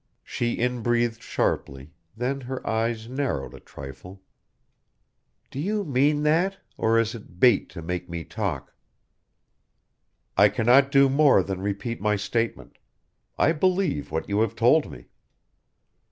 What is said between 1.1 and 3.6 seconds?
sharply, then her eyes narrowed a